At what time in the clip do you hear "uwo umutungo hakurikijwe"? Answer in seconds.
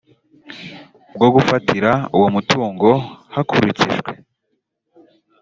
2.15-4.11